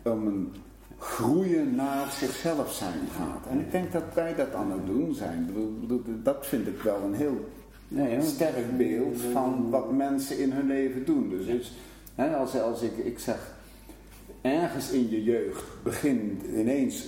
[0.04, 0.54] om een
[0.98, 3.52] groeien naar zichzelf zijn gaat.
[3.52, 5.50] En ik denk dat wij dat aan het doen zijn.
[6.24, 7.50] Dat vind ik wel een heel
[7.88, 11.30] nee, sterk beeld van wat mensen in hun leven doen.
[11.30, 11.74] Dus, dus
[12.16, 13.54] hè, als, als ik, ik zeg,
[14.42, 17.06] ergens in je jeugd begint ineens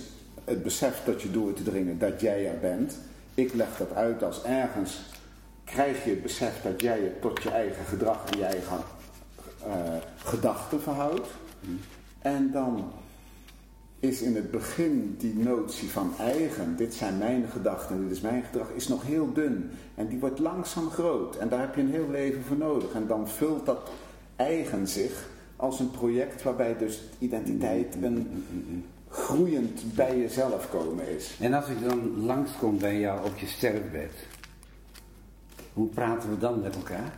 [0.48, 2.98] het besef dat je door te dringen dat jij er bent.
[3.34, 5.00] Ik leg dat uit als ergens
[5.64, 8.78] krijg je het besef dat jij je tot je eigen gedrag en je eigen
[9.66, 9.72] uh,
[10.16, 11.28] gedachten verhoudt.
[12.18, 12.90] En dan
[14.00, 18.42] is in het begin die notie van eigen, dit zijn mijn gedachten, dit is mijn
[18.42, 19.70] gedrag, is nog heel dun.
[19.94, 21.36] En die wordt langzaam groot.
[21.36, 22.92] En daar heb je een heel leven voor nodig.
[22.92, 23.90] En dan vult dat
[24.36, 31.36] eigen zich als een project waarbij dus identiteit een groeiend bij jezelf komen is.
[31.40, 34.12] En als ik dan langskom bij jou op je sterfbed,
[35.72, 37.12] hoe praten we dan met elkaar?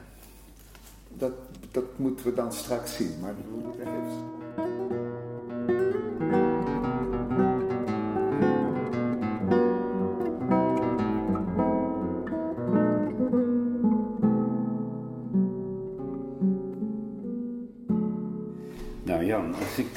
[1.08, 1.32] Dat,
[1.70, 4.39] dat moeten we dan straks zien, maar dat moet ik even...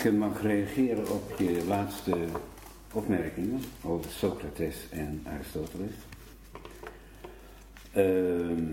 [0.03, 2.15] ik eh, mag reageren op je laatste
[2.93, 5.93] opmerkingen over Socrates en Aristoteles.
[7.91, 8.63] Ehm,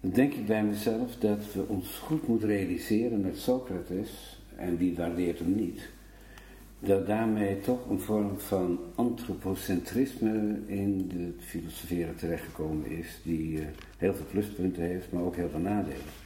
[0.00, 4.96] dan denk ik bij mezelf dat we ons goed moeten realiseren met Socrates, en wie
[4.96, 5.88] waardeert hem niet,
[6.78, 13.64] dat daarmee toch een vorm van antropocentrisme in de filosoferen terechtgekomen is, die uh,
[13.96, 16.19] heel veel pluspunten heeft, maar ook heel veel nadelen.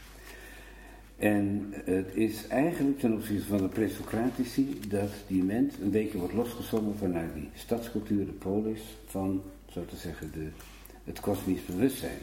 [1.24, 6.34] En het is eigenlijk ten opzichte van de presocratici dat die mens een beetje wordt
[6.34, 10.48] losgezongen vanuit die stadscultuur, de polis, van, zo te zeggen, de,
[11.04, 12.18] het kosmisch bewustzijn.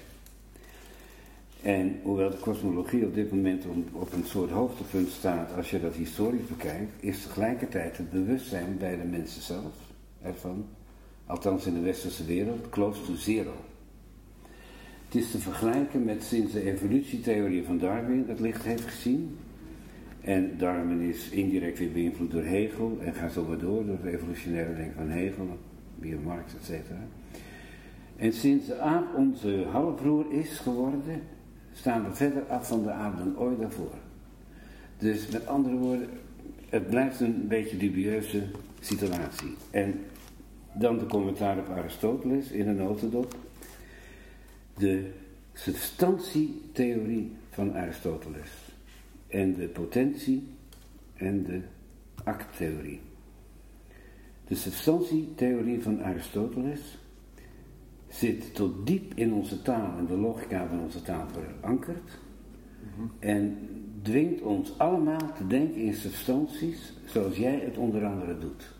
[1.61, 5.93] En hoewel de kosmologie op dit moment op een soort hoogtepunt staat, als je dat
[5.93, 9.73] historisch bekijkt, is tegelijkertijd het bewustzijn bij de mensen zelf
[10.21, 10.65] ervan,
[11.25, 13.53] althans in de westerse wereld, close to zero.
[15.11, 19.37] Het is te vergelijken met sinds de evolutietheorie van Darwin het licht heeft gezien.
[20.21, 24.13] En Darwin is indirect weer beïnvloed door Hegel en gaat zo maar door, door het
[24.13, 25.57] evolutionaire denken van Hegel,
[26.23, 26.79] Marx, etc.
[28.15, 31.21] En sinds de aap onze halfbroer is geworden,
[31.73, 33.95] staan we verder af van de aap dan ooit daarvoor.
[34.97, 36.09] Dus met andere woorden,
[36.69, 38.43] het blijft een beetje dubieuze
[38.79, 39.55] situatie.
[39.71, 39.99] En
[40.73, 43.35] dan de commentaar op Aristoteles in een notendop
[44.81, 45.11] de
[45.53, 48.51] substantietheorie van Aristoteles
[49.27, 50.47] en de potentie
[51.13, 51.61] en de
[52.23, 52.99] acttheorie.
[54.47, 56.97] De substantietheorie van Aristoteles
[58.07, 62.19] zit tot diep in onze taal en de logica van onze taal verankerd
[63.19, 63.57] en
[64.01, 68.71] dwingt ons allemaal te denken in substanties zoals jij het onder andere doet.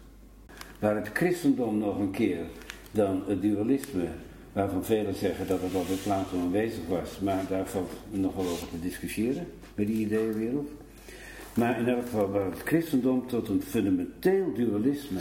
[0.79, 2.45] Waar het christendom nog een keer
[2.91, 4.07] dan het dualisme
[4.53, 8.45] waarvan velen zeggen dat het al bij Plato aanwezig was, maar daar valt nog wel
[8.45, 10.69] over te discussiëren bij die ideeënwereld.
[11.55, 15.19] Maar in elk geval waar het christendom tot een fundamenteel dualisme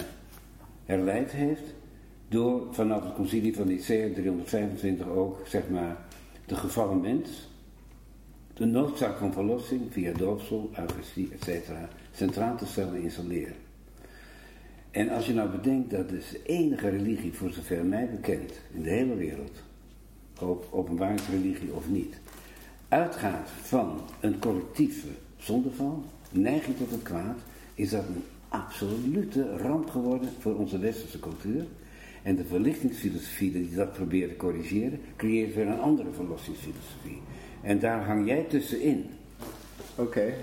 [0.85, 1.75] herleid heeft,
[2.29, 5.97] door vanaf het concilie van Nicea 325 ook, zeg maar,
[6.47, 7.49] de gevallen mens,
[8.55, 11.71] de noodzaak van verlossing via doopsel, eucharistie, etc.
[12.15, 13.53] centraal te stellen in zijn leer.
[14.91, 18.83] En als je nou bedenkt dat dus de enige religie, voor zover mij bekend, in
[18.83, 19.63] de hele wereld,
[20.41, 22.15] op openbaringsreligie of niet,
[22.89, 27.39] uitgaat van een collectieve zondeval, neiging tot het kwaad,
[27.75, 31.65] is dat een absolute ramp geworden voor onze westerse cultuur.
[32.23, 37.21] En de verlichtingsfilosofie die dat probeert te corrigeren, creëert weer een andere verlossingsfilosofie.
[37.63, 39.07] En daar hang jij tussenin.
[39.95, 40.35] Oké,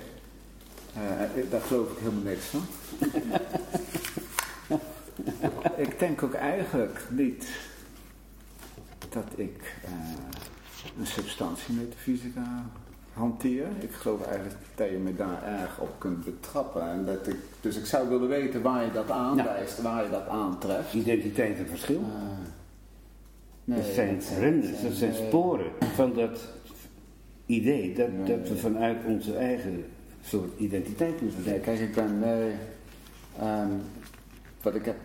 [0.98, 2.62] uh, daar geloof ik helemaal niks van.
[5.98, 7.48] ik denk ook eigenlijk niet
[9.10, 9.92] dat ik uh,
[11.00, 12.66] een substantiemetafysica
[13.14, 13.66] hanteer.
[13.80, 16.82] Ik geloof eigenlijk dat je me daar erg op kunt betrappen.
[16.82, 20.28] En dat ik, dus ik zou willen weten waar je dat aanwijst, waar je dat
[20.28, 20.94] aantreft.
[20.94, 22.00] Identiteit en verschil?
[22.00, 22.08] Uh,
[23.64, 26.40] nee, dat zijn renders, dat zijn sporen van dat
[27.46, 29.86] idee dat, dat we vanuit onze eigen
[30.24, 31.72] soort identiteit moeten denken.
[31.72, 32.24] Nee, kijk, ik ben...
[33.44, 33.82] Um,
[34.62, 34.96] wat ik heb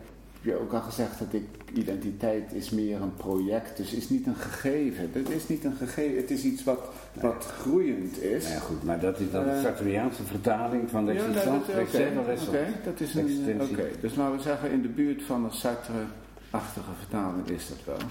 [0.42, 4.35] je ook al gezegd dat ik, identiteit is meer een project, dus is niet een
[4.35, 5.11] gegeven.
[5.12, 6.81] Het is niet een gegeven, het is iets wat,
[7.20, 8.48] wat groeiend is.
[8.48, 11.81] Ja goed, maar dat is dan de eh, Sartoriaanse vertaling van de existentie.
[11.81, 13.88] Oké, dat is een, oké.
[14.00, 18.09] Dus laten we zeggen in de buurt van een Sartre-achtige vertaling is dat wel.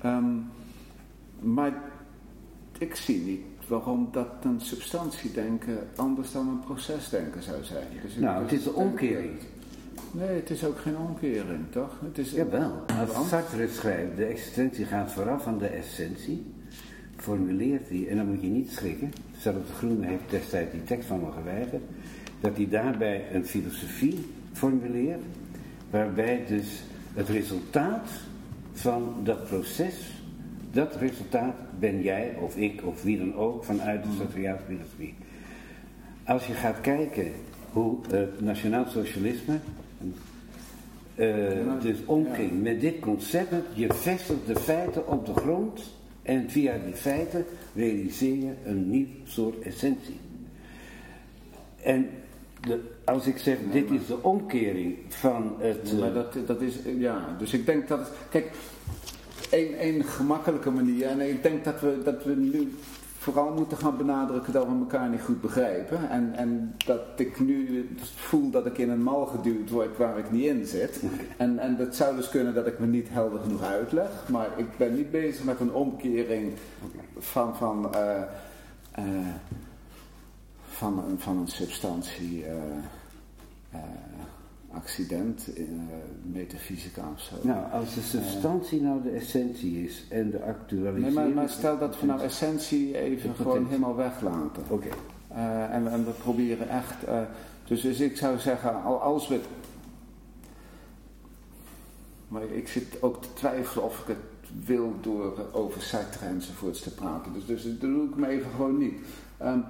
[0.00, 0.34] Ehm,
[1.40, 1.72] maar
[2.78, 7.86] ik zie niet waarom dat een substantiedenken anders dan een procesdenken zou zijn.
[8.02, 9.38] Dus nou, het is de omkering.
[10.12, 12.00] Nee, het is ook geen omkering, toch?
[12.04, 12.84] Het is Jawel.
[13.14, 16.46] Als Sartre schrijft, de existentie gaat vooraf aan de essentie,
[17.16, 21.08] formuleert hij, en dan moet je niet schrikken, zelfs de Groene heeft destijds die tekst
[21.08, 21.82] van me geweigerd,
[22.40, 25.22] dat hij daarbij een filosofie formuleert
[25.90, 26.82] waarbij dus
[27.14, 28.08] het resultaat
[28.72, 30.22] van dat proces,
[30.72, 35.14] dat resultaat ben jij of ik of wie dan ook vanuit de Sartoriaanse filosofie.
[36.24, 37.32] Als je gaat kijken
[37.72, 39.58] hoe het nationaal socialisme
[41.14, 45.80] uh, dus omging met dit concept, je vestigt de feiten op de grond
[46.22, 50.20] en via die feiten realiseer je een nieuw soort essentie.
[51.82, 52.08] En
[52.60, 55.98] de, als ik zeg, dit is de omkering van het...
[55.98, 58.10] maar dat, dat is, ja, dus ik denk dat...
[58.30, 58.50] Kijk,
[59.50, 62.72] een, een gemakkelijke manier, en ik denk dat we, dat we nu
[63.20, 66.10] vooral moeten gaan benadrukken dat we elkaar niet goed begrijpen.
[66.10, 70.30] En, en dat ik nu voel dat ik in een mal geduwd word waar ik
[70.30, 71.02] niet in zit.
[71.36, 74.28] En, en dat zou dus kunnen dat ik me niet helder genoeg uitleg.
[74.28, 76.52] Maar ik ben niet bezig met een omkering
[77.18, 78.22] van, van, uh,
[78.98, 79.26] uh,
[80.68, 82.44] van, van een substantie.
[82.44, 82.50] Uh,
[84.74, 85.66] accident, uh,
[86.22, 87.34] metafysica of zo.
[87.42, 91.04] Nou, als de substantie nou de essentie is en de actualisering...
[91.04, 94.62] Nee, maar, maar stel dat we nou essentie even gewoon helemaal weglaten.
[94.68, 94.88] Oké.
[95.32, 97.08] Uh, en, en, we proberen echt...
[97.08, 97.20] Uh,
[97.64, 99.40] dus, dus ik zou zeggen, als we...
[102.28, 104.16] Maar ik zit ook te twijfelen of ik het
[104.64, 107.32] wil door over Sartre enzovoorts te praten.
[107.32, 108.94] Dus, dus dat doe ik me even gewoon niet.
[109.42, 109.64] Um,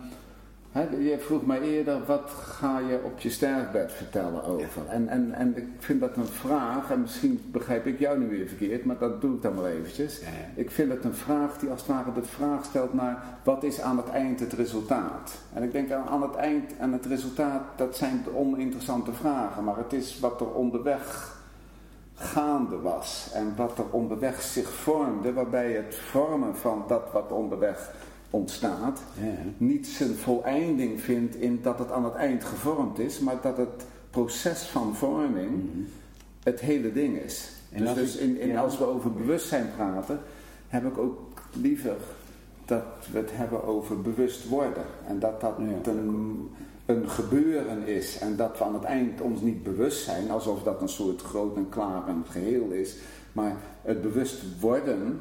[0.72, 4.86] je vroeg mij eerder, wat ga je op je sterfbed vertellen over?
[4.88, 8.46] En, en, en ik vind dat een vraag, en misschien begrijp ik jou nu weer
[8.48, 10.20] verkeerd, maar dat doe ik dan maar eventjes.
[10.54, 13.80] Ik vind het een vraag die als het ware de vraag stelt naar, wat is
[13.80, 15.32] aan het eind het resultaat?
[15.52, 19.76] En ik denk aan, aan het eind en het resultaat, dat zijn oninteressante vragen, maar
[19.76, 21.38] het is wat er onderweg
[22.14, 27.92] gaande was en wat er onderweg zich vormde, waarbij het vormen van dat wat onderweg
[28.30, 29.32] ontstaat, ja.
[29.56, 33.86] niet zijn voleinding vindt in dat het aan het eind gevormd is, maar dat het
[34.10, 35.82] proces van vorming mhm.
[36.42, 37.50] het hele ding is.
[37.70, 40.20] En dus, dus in, in, als we over bewustzijn praten,
[40.68, 41.96] heb ik ook liever
[42.64, 44.84] dat we het hebben over bewust worden.
[45.06, 46.50] En dat dat een,
[46.86, 48.18] een gebeuren is.
[48.18, 51.56] En dat we aan het eind ons niet bewust zijn, alsof dat een soort groot
[51.56, 52.96] en klaar en geheel is.
[53.32, 55.20] Maar het bewust worden,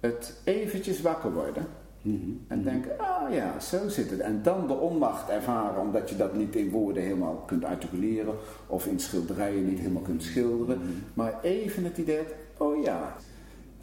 [0.00, 1.66] het eventjes wakker worden
[2.02, 2.30] Mhm.
[2.46, 4.20] En denken, ah ja, zo zit het.
[4.20, 8.34] En dan de onmacht ervaren, omdat je dat niet in woorden helemaal kunt articuleren.
[8.66, 10.78] Of in schilderijen niet helemaal kunt schilderen.
[10.78, 10.88] Mhm.
[11.14, 12.22] Maar even het idee,
[12.56, 13.16] oh ja.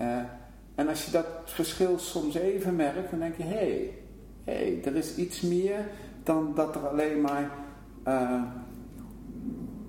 [0.01, 0.17] Uh,
[0.75, 3.93] en als je dat verschil soms even merkt, dan denk je, hé, hey,
[4.43, 5.85] hey, er is iets meer
[6.23, 7.51] dan dat er alleen maar
[8.07, 8.41] uh,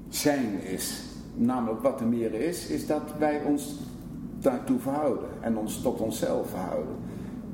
[0.09, 1.03] zijn is.
[1.35, 3.75] Namelijk wat er meer is, is dat wij ons
[4.39, 6.97] daartoe verhouden en ons tot onszelf verhouden.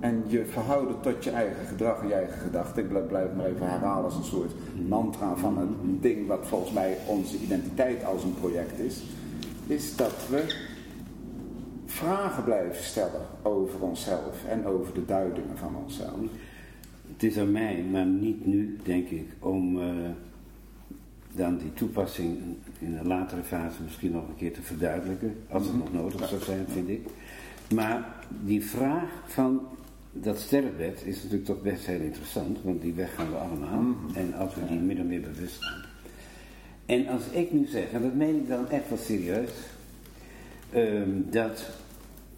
[0.02, 2.82] En je verhouden tot je eigen gedrag en je eigen gedachten.
[2.82, 4.52] Ik blijf maar even herhalen als een soort
[4.88, 9.02] mantra van een ding wat volgens mij onze identiteit als een project is.
[9.66, 10.70] Is dat we
[11.86, 16.18] vragen blijven stellen over onszelf en over de duidingen van onszelf.
[17.12, 19.84] Het is aan mij, maar niet nu, denk ik, om uh,
[21.32, 22.38] dan die toepassing
[22.78, 25.36] in een latere fase misschien nog een keer te verduidelijken.
[25.50, 27.06] Als het nog nodig zou zijn, vind ik.
[27.74, 29.60] Maar die vraag van
[30.12, 33.81] dat sterrenbed is natuurlijk toch best heel interessant, want die weg gaan we allemaal.
[33.81, 34.16] Mhm.
[34.16, 35.85] En als we die min of meer bewust zijn.
[36.87, 39.51] En als ik nu zeg, en dat meen ik dan echt wel serieus,
[40.70, 41.70] ehm, dat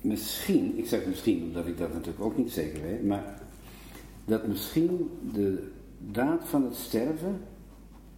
[0.00, 3.42] misschien, ik zeg misschien omdat ik dat natuurlijk ook niet zeker weet, maar
[4.24, 7.40] dat misschien de daad van het sterven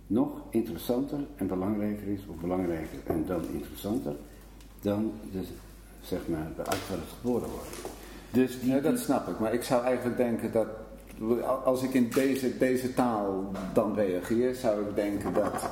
[0.06, 4.16] nog interessanter en belangrijker is, of belangrijker en dan interessanter,
[4.80, 5.42] dan de,
[6.02, 7.95] zeg maar, de uit van het geboren worden.
[8.30, 9.38] Dus die, dat snap ik.
[9.38, 10.66] Maar ik zou eigenlijk denken dat
[11.64, 15.68] als ik in deze, deze taal dan reageer, zou ik denken dat.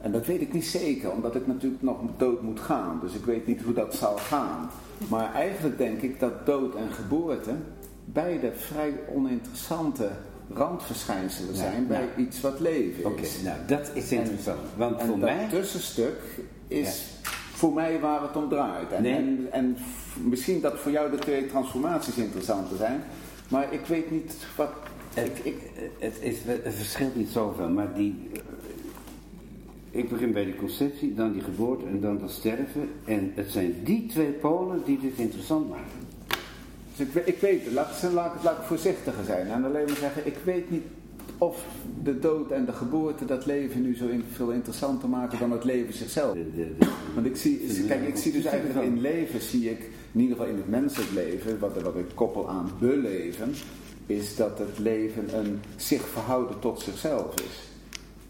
[0.00, 3.00] En dat weet ik niet zeker, omdat ik natuurlijk nog dood moet gaan.
[3.02, 4.70] Dus ik weet niet hoe dat zal gaan.
[5.08, 7.50] Maar eigenlijk denk ik dat dood en geboorte
[8.04, 10.08] beide vrij oninteressante
[10.52, 13.04] randverschijnselen zijn bij iets wat leven is.
[13.04, 14.58] Oké, nou dat is interessant.
[14.76, 15.48] Want en voor dat mij...
[15.50, 16.20] tussenstuk
[16.68, 17.06] is
[17.58, 18.92] voor mij waar het om draait.
[18.92, 19.76] En, en, en,
[20.22, 23.02] misschien dat voor jou de twee transformaties interessanter zijn,
[23.48, 24.70] maar ik weet niet wat.
[25.14, 25.56] Ik, ik,
[25.98, 28.30] het, is, het verschilt niet zoveel, maar die.
[29.90, 32.90] Ik begin bij de conceptie, dan die geboorte en dan dat sterven.
[33.04, 36.06] En het zijn die twee polen die dit interessant maken.
[36.96, 40.36] Dus ik, ik weet, laat, laat, laat ik voorzichtiger zijn en alleen maar zeggen, ik
[40.44, 40.84] weet niet
[41.38, 41.64] of
[42.02, 45.94] de dood en de geboorte dat leven nu zo veel interessanter maken dan het leven
[45.94, 46.36] zichzelf.
[47.14, 50.50] Want ik zie, kijk, ik zie dus eigenlijk in leven, zie ik, in ieder geval
[50.52, 53.54] in het menselijk leven, wat, wat ik koppel aan beleven,
[54.06, 57.68] is dat het leven een zich verhouden tot zichzelf is.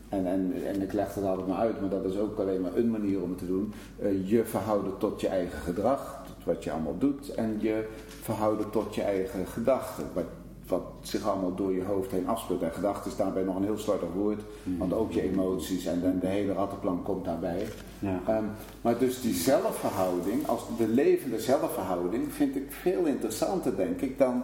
[0.09, 2.76] En, en, en ik leg het altijd maar uit, maar dat is ook alleen maar
[2.76, 3.72] een manier om het te doen.
[4.03, 7.28] Uh, je verhouden tot je eigen gedrag, tot wat je allemaal doet.
[7.28, 7.88] En je
[8.22, 10.05] verhouden tot je eigen gedachten.
[10.12, 10.24] Wat,
[10.68, 12.62] wat zich allemaal door je hoofd heen afspeelt.
[12.62, 14.40] En gedachten is daarbij nog een heel slordig woord.
[14.62, 14.78] Hmm.
[14.78, 17.66] Want ook je emoties en dan de hele rattenplan komt daarbij.
[17.98, 18.20] Ja.
[18.28, 18.50] Um,
[18.80, 24.42] maar dus die zelfverhouding, als de levende zelfverhouding, vind ik veel interessanter, denk ik, dan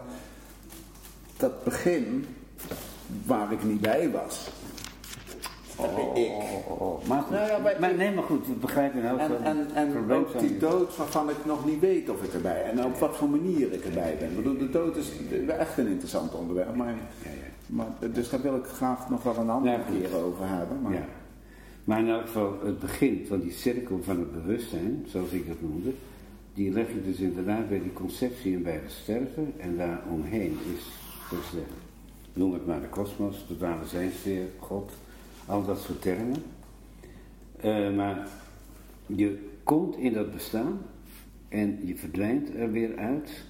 [1.36, 2.26] dat begin
[3.26, 4.48] waar ik niet bij was.
[5.76, 6.28] Oh, ik.
[6.28, 10.12] Oh, oh, maar, nou ja, maar, nee, maar goed, we begrijpen nou En, en, en
[10.12, 13.28] ook die dood waarvan ik nog niet weet of ik erbij en op wat voor
[13.28, 14.30] manier ik erbij ben.
[14.30, 15.10] Ik bedoel, de dood is
[15.46, 16.94] echt een interessant onderwerp, maar,
[17.66, 20.82] maar dus daar wil ik graag nog wel een andere keer over hebben.
[20.82, 20.92] Maar.
[20.92, 21.04] Ja.
[21.84, 25.62] maar in elk geval, het begin van die cirkel van het bewustzijn, zoals ik het
[25.62, 25.90] noemde,
[26.54, 30.84] die leg dus inderdaad bij die conceptie en bij het sterven en daaromheen is,
[31.30, 31.62] dus
[32.32, 34.92] noem het maar de kosmos, de ware zijnsfeer, God,
[35.46, 36.42] al dat soort termen.
[37.64, 38.28] Uh, maar
[39.06, 40.78] je komt in dat bestaan
[41.48, 43.44] en je verdwijnt er weer uit.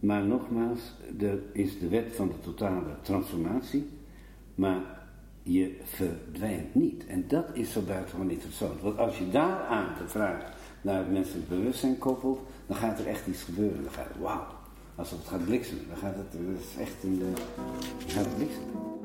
[0.00, 0.80] Maar nogmaals,
[1.18, 3.86] er is de wet van de totale transformatie.
[4.54, 4.80] Maar
[5.42, 7.06] je verdwijnt niet.
[7.06, 8.80] En dat is zo buitengewoon interessant.
[8.80, 13.26] Want als je daaraan de vraag naar het menselijk bewustzijn koppelt, dan gaat er echt
[13.26, 13.82] iets gebeuren.
[13.82, 14.46] Dan gaat het, wauw,
[14.94, 17.32] als het gaat bliksemen, dan gaat het, dat is echt de,
[18.06, 18.95] gaat het bliksemen.